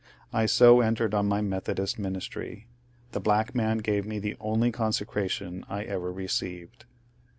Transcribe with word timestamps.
I 0.33 0.47
so 0.47 0.81
entered 0.81 1.13
on 1.13 1.27
my 1.27 1.41
Methodist 1.41 1.99
ministry. 1.99 2.65
The 3.11 3.19
black 3.19 3.53
man 3.53 3.77
gave 3.77 4.03
me 4.03 4.17
the 4.17 4.35
only 4.39 4.71
con 4.71 4.91
secration 4.93 5.63
I 5.69 5.83
ever 5.83 6.11
received. 6.11 6.85